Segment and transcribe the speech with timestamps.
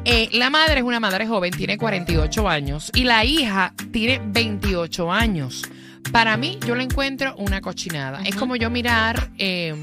[0.05, 5.11] Eh, la madre es una madre joven, tiene 48 años y la hija tiene 28
[5.11, 5.63] años.
[6.11, 8.21] Para mí, yo la encuentro una cochinada.
[8.25, 9.73] Es como yo mirar eh,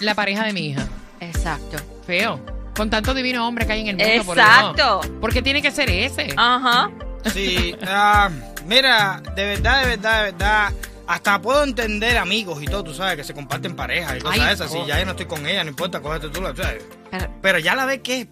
[0.00, 0.86] la pareja de mi hija.
[1.20, 1.78] Exacto.
[2.06, 2.44] Feo.
[2.74, 4.24] Con tanto divino hombre que hay en el mundo.
[4.24, 5.00] por Exacto.
[5.02, 5.16] Dios.
[5.20, 6.28] ¿Por qué tiene que ser ese?
[6.36, 6.90] Ajá.
[7.32, 8.30] Sí, ah,
[8.66, 10.72] mira, de verdad, de verdad, de verdad.
[11.08, 14.52] Hasta puedo entender amigos y todo, tú sabes, que se comparten parejas y cosas Ay,
[14.52, 14.70] esas.
[14.70, 16.84] Si ya no estoy con ella, no importa, cógete tú, la- ¿sabes?
[17.10, 18.28] Pero- Pero ya la ves que, es,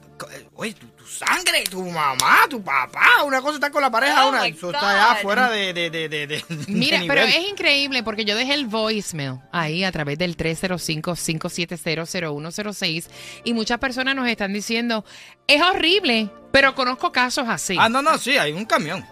[0.55, 4.29] oye, tu, tu sangre, tu mamá, tu papá, una cosa está con la pareja, Oh
[4.29, 8.37] una, eso está ya fuera de, de, de, de, Mira, pero es increíble porque yo
[8.37, 13.07] dejé el voicemail ahí a través del 305-570-0106
[13.45, 15.03] y muchas personas nos están diciendo,
[15.47, 17.75] es horrible, pero conozco casos así.
[17.81, 19.03] Ah, no, no, sí, hay un camión.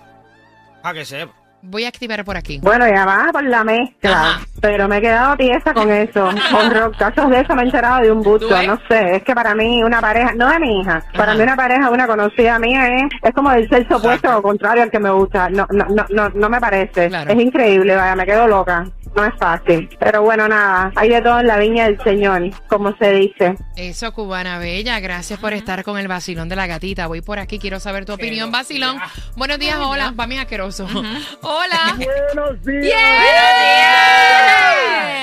[0.82, 1.32] Para que sepa.
[1.66, 2.58] Voy a activar por aquí.
[2.62, 4.40] Bueno, llamada por la mezcla, Ajá.
[4.60, 6.28] pero me he quedado tiesa con eso.
[6.50, 9.16] Con ro- casos de eso me he enterado de un ¿Tú busto, no sé.
[9.16, 11.34] Es que para mí una pareja, no de mi hija, para Ajá.
[11.34, 14.90] mí una pareja, una conocida mía es, es como del sexo opuesto o contrario al
[14.90, 15.48] que me gusta.
[15.50, 17.08] No, no, no, no, no me parece.
[17.08, 17.30] Claro.
[17.30, 18.86] Es increíble, vaya, me quedo loca.
[19.16, 19.88] No es fácil.
[20.00, 23.54] Pero bueno, nada, hay de todo en la viña del Señor, como se dice.
[23.76, 27.06] Eso, Cubana Bella, gracias por estar con el vacilón de la gatita.
[27.06, 28.98] Voy por aquí, quiero saber tu opinión, vacilón.
[29.36, 30.88] Buenos días, hola, para mí asqueroso.
[31.56, 31.96] Hola.
[31.96, 32.82] Buenos días.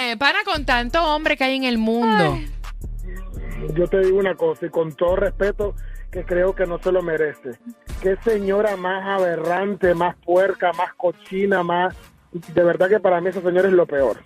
[0.08, 0.16] Yeah.
[0.18, 2.40] Para con tanto hombre que hay en el mundo.
[3.74, 5.76] Yo te digo una cosa y con todo respeto
[6.10, 7.60] que creo que no se lo merece.
[8.02, 11.94] Qué señora más aberrante, más puerca, más cochina, más...
[12.32, 14.24] De verdad que para mí esa señora es lo peor.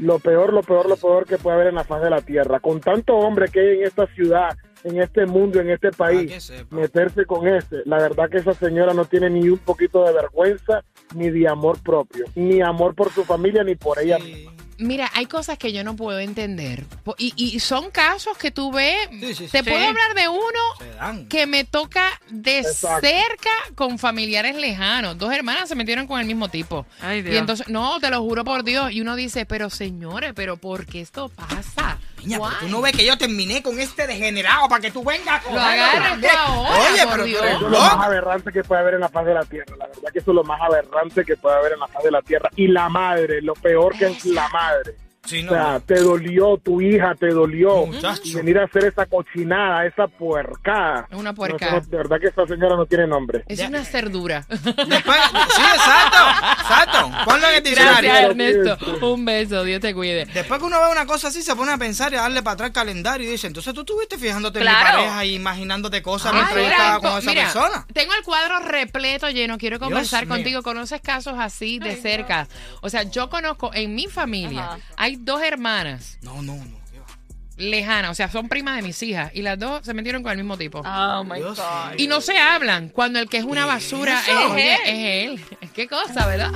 [0.00, 2.58] Lo peor, lo peor, lo peor que puede haber en la faz de la tierra.
[2.58, 6.52] Con tanto hombre que hay en esta ciudad, en este mundo, en este que país,
[6.70, 10.82] meterse con este, la verdad que esa señora no tiene ni un poquito de vergüenza,
[11.14, 14.52] ni de amor propio, ni amor por su familia, ni por ella misma.
[14.76, 16.84] Mira, hay cosas que yo no puedo entender.
[17.16, 18.96] Y, y son casos que tú ves.
[19.10, 19.48] Sí, sí, sí.
[19.52, 19.70] Te Sí.
[19.70, 23.06] puedo hablar de uno que me toca de Exacto.
[23.06, 25.16] cerca con familiares lejanos.
[25.16, 26.86] Dos hermanas se metieron con el mismo tipo.
[27.00, 27.34] Ay, Dios.
[27.36, 28.90] Y entonces, no, te lo juro por Dios.
[28.90, 32.00] Y uno dice, pero señores, pero ¿por qué esto pasa?
[32.24, 35.44] Niña, pero tú no ves que yo terminé con este degenerado para que tú vengas
[35.46, 36.18] a Lo ahora,
[36.90, 37.44] Oye, pero Dios.
[37.44, 39.76] Eso es lo más aberrante que puede haber en la faz de la tierra.
[39.78, 42.10] La verdad que eso es lo más aberrante que puede haber en la faz de
[42.10, 42.50] la tierra.
[42.56, 44.96] Y la madre, lo peor que es la madre.
[45.24, 45.80] Sí, O sea, no.
[45.80, 47.86] te dolió, tu hija te dolió.
[47.86, 48.20] Muchacho.
[48.24, 51.06] Y venir a hacer esa cochinada, esa puercada.
[51.10, 51.66] Es una No, puerca.
[51.66, 53.42] eso no- de verdad que esa señora no tiene nombre.
[53.48, 54.44] Es una cerdura.
[54.48, 54.76] Después,
[55.54, 56.18] sí, exacto,
[56.60, 57.10] exacto.
[57.24, 58.10] Ponlo en el diccionario.
[58.10, 58.30] Gracias.
[58.30, 59.06] Ernesto.
[59.12, 59.64] Un beso.
[59.64, 60.26] Dios te cuide.
[60.26, 62.54] Después que uno ve una cosa así, se pone a pensar y a darle para
[62.54, 66.32] atrás el calendario y dice, entonces tú estuviste fijándote en mi pareja y imaginándote cosas
[66.34, 67.86] Ay, mientras yo estaba con po- esa mira, persona.
[67.92, 69.58] Tengo el cuadro repleto lleno.
[69.58, 70.62] Quiero conversar contigo.
[70.62, 72.46] ¿Conoces casos así de cerca?
[72.82, 74.78] O sea, yo conozco en mi familia, Ajá.
[74.96, 76.84] hay dos hermanas No, no, no.
[77.56, 80.38] lejanas, o sea, son primas de mis hijas, y las dos se metieron con el
[80.38, 80.80] mismo tipo.
[80.84, 81.64] Oh my Dios God.
[81.90, 81.94] mío.
[81.98, 85.44] Y no se hablan cuando el que es una basura es, él.
[85.74, 86.50] Qué cosa, ¿verdad?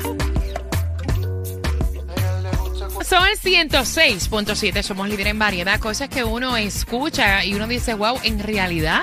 [3.04, 8.18] Son el 106.7, somos líder en variedad, cosas que uno escucha y uno dice, wow,
[8.24, 9.02] en realidad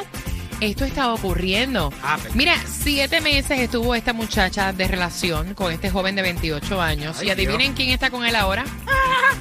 [0.62, 1.92] esto está ocurriendo.
[2.04, 6.82] Ah, pero- Mira, siete meses estuvo esta muchacha de relación con este joven de 28
[6.82, 7.18] años.
[7.20, 7.74] Ay, y adivinen Dios.
[7.76, 8.66] quién está con él ahora.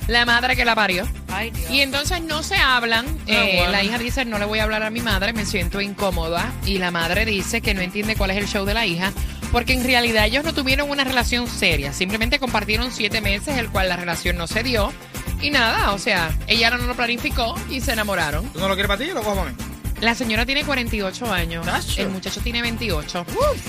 [0.09, 1.07] La madre que la parió.
[1.29, 1.71] Ay, Dios.
[1.71, 3.07] Y entonces no se hablan.
[3.27, 3.73] Eh, bueno.
[3.73, 6.53] La hija dice, no le voy a hablar a mi madre, me siento incómoda.
[6.67, 9.13] Y la madre dice que no entiende cuál es el show de la hija
[9.53, 11.93] Porque en realidad ellos no tuvieron una relación seria.
[11.93, 14.93] Simplemente compartieron siete meses, el cual la relación no se dio.
[15.41, 18.49] Y nada, o sea, ella no lo planificó y se enamoraron.
[18.49, 19.57] ¿Tú no lo quieres para ti o lo cojo para mí?
[20.01, 21.65] La señora tiene 48 años.
[21.65, 22.03] Tacho.
[22.03, 23.25] El muchacho tiene 28.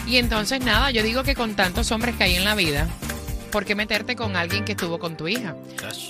[0.07, 2.87] Y entonces nada, yo digo que con tantos hombres que hay en la vida,
[3.51, 5.55] ¿por qué meterte con alguien que estuvo con tu hija?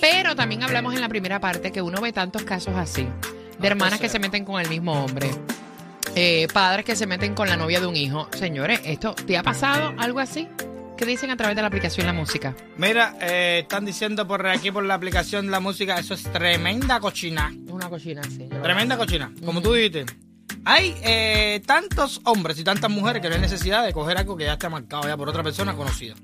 [0.00, 3.06] Pero también hablamos en la primera parte que uno ve tantos casos así,
[3.58, 5.30] de hermanas que se meten con el mismo hombre,
[6.14, 8.28] eh, padres que se meten con la novia de un hijo.
[8.36, 10.48] Señores, ¿esto te ha pasado algo así?
[10.96, 12.54] ¿Qué dicen a través de la aplicación La Música?
[12.78, 17.52] Mira, eh, están diciendo por aquí por la aplicación la música, eso es tremenda cochina.
[17.76, 19.30] Una cochina lo- Tremenda cochina.
[19.44, 20.06] Como tú dijiste.
[20.64, 24.44] Hay eh, tantos hombres y tantas mujeres que no hay necesidad de coger algo que
[24.44, 26.14] ya está marcado ya por otra persona conocida.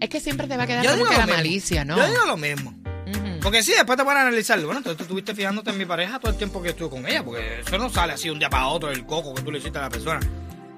[0.00, 1.36] Es que siempre te va a quedar Yo como digo que lo la mismo.
[1.38, 1.96] malicia, ¿no?
[1.98, 2.70] Yo digo lo mismo.
[2.70, 3.40] Ujú.
[3.42, 4.66] Porque sí, después te van a analizarlo.
[4.66, 7.24] Bueno, entonces tú estuviste fijándote en mi pareja todo el tiempo que estuve con ella,
[7.24, 9.78] porque eso no sale así un día para otro el coco que tú le hiciste
[9.78, 10.20] a la persona.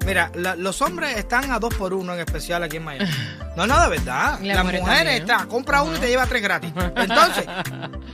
[0.05, 3.09] Mira, la- los hombres están a dos por uno en especial aquí en Miami.
[3.61, 4.39] No, no, de verdad.
[4.41, 6.71] Las mujeres están, compra uno y te lleva tres gratis.
[6.95, 7.45] Entonces,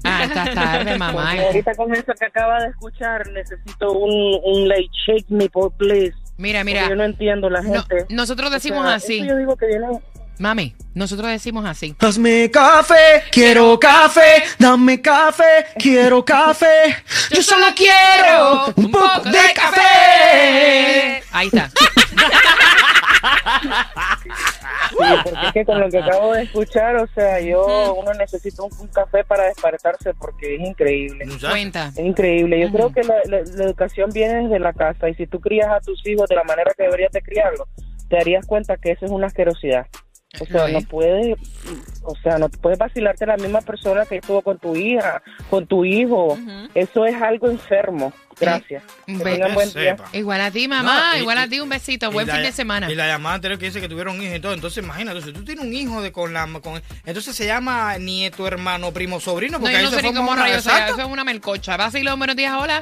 [0.03, 1.27] Ah, estás tarde, mamá.
[1.29, 5.71] Porque ahorita con eso que acaba de escuchar, necesito un, un late shake me, por
[5.73, 6.13] please.
[6.37, 6.89] Mira, Porque mira.
[6.89, 8.05] yo no entiendo la no- gente.
[8.09, 9.25] nosotros O decimos sea, así.
[9.25, 9.85] yo digo que viene...
[10.39, 11.95] Mami, nosotros decimos así.
[11.99, 17.03] Hazme café, quiero café, dame café, quiero café.
[17.29, 21.23] Yo solo quiero un poco de café.
[21.31, 21.69] Ahí está.
[25.23, 28.69] Porque es que con lo que acabo de escuchar, o sea, yo uno necesita un,
[28.79, 31.25] un café para despertarse porque es increíble.
[31.49, 31.87] Cuenta.
[31.89, 32.59] Es increíble.
[32.59, 35.69] Yo creo que la, la- la educación viene desde la casa y si tú crías
[35.69, 37.67] a tus hijos de la manera que deberías de criarlos,
[38.09, 39.87] te darías cuenta que eso es una asquerosidad.
[40.39, 40.87] O sea, no es.
[40.87, 41.37] puedes,
[42.01, 45.85] o sea, no puedes vacilarte la misma persona que estuvo con tu hija, con tu
[45.85, 46.37] hijo.
[46.73, 48.11] Eso es algo enfermo.
[48.39, 48.81] Gracias.
[49.07, 49.95] Un Que be- tengan buen día.
[49.95, 50.05] Sepa.
[50.11, 51.11] Igual a ti, mamá.
[51.11, 52.11] No, y- igual a ti, un besito.
[52.11, 52.91] Buen la- fin de semana.
[52.91, 54.53] Y la llamada anterior que dice que tuvieron hijos y todo.
[54.53, 56.47] Entonces, imagínate, si tú tienes un hijo de con la.
[56.63, 59.53] Con, entonces se llama nieto, hermano, primo, sobrino.
[59.53, 60.87] No, Porque yo ahí no sé ni cómo rayos sea.
[60.87, 61.77] Eso es una melcocha.
[61.77, 62.81] Vacilón, buenos días, hola.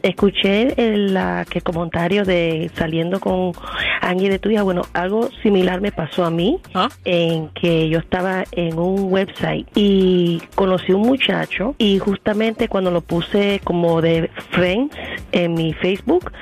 [0.00, 3.52] Escuché el la, que comentario de saliendo con
[4.00, 4.62] Angie de tu hija.
[4.62, 6.88] Bueno, algo similar me pasó a mí, ¿Ah?
[7.04, 13.00] en que yo estaba en un website y conocí un muchacho y justamente cuando lo
[13.00, 14.96] puse como de friends
[15.32, 16.32] en mi Facebook,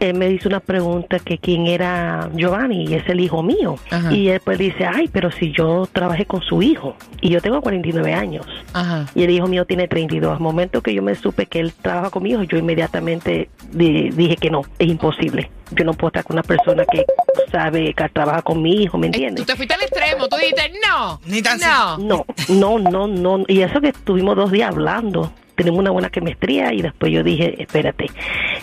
[0.00, 3.76] él me hizo una pregunta que quién era Giovanni y es el hijo mío.
[3.90, 4.12] Ajá.
[4.12, 7.60] Y él pues dice, ay, pero si yo trabajé con su hijo y yo tengo
[7.62, 8.46] 49 años.
[8.72, 9.06] Ajá.
[9.14, 10.32] Y el hijo mío tiene 32.
[10.34, 14.50] Al momento que yo me supe que él trabaja conmigo, yo inmediatamente di- dije que
[14.50, 15.50] no, es imposible.
[15.70, 17.04] Yo no puedo estar con una persona que
[17.50, 19.46] sabe que trabaja con mi hijo, ¿me Eh, Tú entiendes?
[19.46, 20.28] te fuiste al extremo.
[20.28, 21.20] Tú dijiste, no.
[21.26, 21.98] Ni tan No.
[21.98, 23.44] No, no, no, no.
[23.48, 25.32] Y eso que estuvimos dos días hablando.
[25.56, 28.06] Tenemos una buena chemistría y después yo dije, espérate.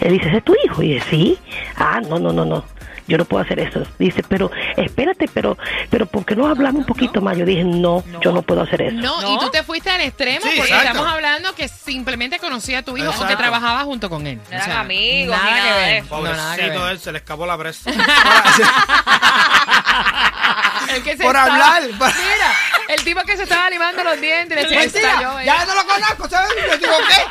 [0.02, 0.84] Él dice, ¿ese es tu hijo?
[0.84, 1.38] Y dije, sí.
[1.78, 2.66] Ah, no, no, no, no.
[3.12, 3.84] Yo no puedo hacer eso.
[4.00, 5.58] Dice, pero espérate, pero,
[5.90, 7.36] pero ¿por qué no hablamos un poquito más?
[7.38, 8.96] Yo dije, no, yo no puedo hacer eso.
[9.02, 10.88] No, y tú te fuiste al extremo Sí, porque exacto.
[10.92, 13.38] estamos hablando que simplemente conocía a tu hijo o que Exacto.
[13.38, 14.40] trabajaba junto con él.
[14.50, 16.04] No eran amigos, nada ni que de ver.
[16.06, 16.16] eso.
[16.18, 16.92] No, nada que Pobrecito ver.
[16.94, 17.92] él, se le escapó la presa.
[20.90, 21.84] El que se Por estaba- hablar.
[21.90, 22.52] Mira,
[22.90, 24.58] el tipo que se estaba limando los dientes.
[24.58, 25.46] Le decía, Mentira, "Está yo, eh".
[25.46, 26.50] ya no lo conozco, ¿sabes?
[26.68, 27.26] Me equivoqué.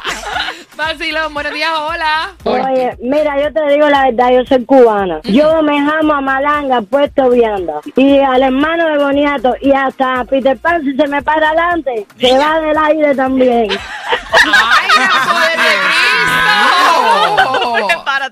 [0.81, 2.31] Vacilón, buenos días, hola.
[2.45, 5.21] Oye, mira, yo te digo la verdad, yo soy cubana.
[5.25, 7.81] Yo me amo a Malanga, puesto vianda.
[7.97, 12.39] Y al hermano de Boniato, y hasta Peter Pan, si se me para adelante, se
[12.39, 13.69] va del aire también.
[13.71, 15.70] ¡Ay, Cristo!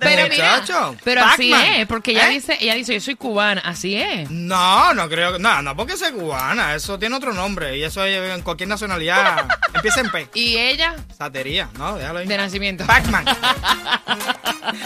[0.00, 1.74] Pero mira, Muchacho, pero así Pac-Man.
[1.74, 2.34] es, porque ella ¿Eh?
[2.34, 4.30] dice, ella dice, yo soy cubana, así es.
[4.30, 5.38] No, no creo que.
[5.38, 6.74] No, no porque sea cubana.
[6.74, 7.76] Eso tiene otro nombre.
[7.76, 9.46] Y eso es en cualquier nacionalidad.
[9.74, 10.28] empieza en P.
[10.34, 11.96] Y ella, Satería, ¿no?
[11.96, 12.26] Déjalo ahí.
[12.26, 12.86] de nacimiento.
[12.86, 13.24] Pac-Man.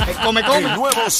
[0.08, 0.60] El come El come.
[0.76, 1.10] nuevo